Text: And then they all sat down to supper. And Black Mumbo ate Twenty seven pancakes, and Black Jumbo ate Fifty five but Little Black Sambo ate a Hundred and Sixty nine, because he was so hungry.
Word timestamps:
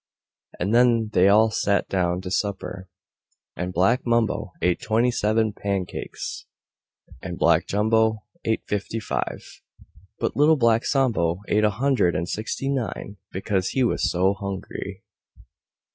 And 0.59 0.73
then 0.73 1.11
they 1.13 1.27
all 1.27 1.51
sat 1.51 1.87
down 1.87 2.21
to 2.21 2.31
supper. 2.31 2.89
And 3.55 3.71
Black 3.71 4.03
Mumbo 4.03 4.51
ate 4.59 4.81
Twenty 4.81 5.11
seven 5.11 5.53
pancakes, 5.53 6.47
and 7.21 7.37
Black 7.37 7.67
Jumbo 7.67 8.23
ate 8.43 8.63
Fifty 8.67 8.99
five 8.99 9.61
but 10.17 10.35
Little 10.35 10.57
Black 10.57 10.85
Sambo 10.85 11.41
ate 11.47 11.63
a 11.65 11.69
Hundred 11.69 12.15
and 12.15 12.27
Sixty 12.27 12.67
nine, 12.67 13.17
because 13.31 13.69
he 13.69 13.83
was 13.83 14.09
so 14.09 14.33
hungry. 14.33 15.03